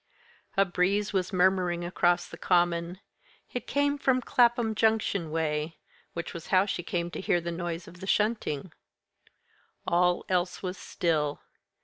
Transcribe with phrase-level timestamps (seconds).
[0.57, 2.99] A breeze was murmuring across the common.
[3.53, 5.77] It came from Clapham Junction way
[6.13, 8.73] which was how she came to hear the noise of the shunting.
[9.85, 11.41] All else was still.